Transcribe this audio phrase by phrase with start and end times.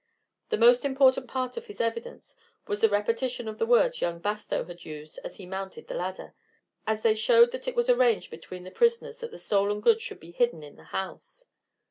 [0.49, 4.63] The most important part of his evidence was the repetition of the words young Bastow
[4.65, 6.33] had used as he mounted the ladder,
[6.87, 10.19] as they showed that it was arranged between the prisoners that the stolen goods should
[10.19, 11.45] be hidden in the house.